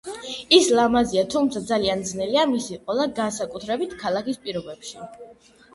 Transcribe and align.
ის 0.59 0.69
ლამაზია, 0.79 1.25
თუმცა 1.33 1.61
ძალიან 1.73 2.01
ძნელია 2.13 2.47
მისი 2.57 2.81
ყოლა, 2.89 3.09
განსაკუთრებით 3.21 3.97
ქალაქის 4.05 4.45
პირობებში. 4.49 5.01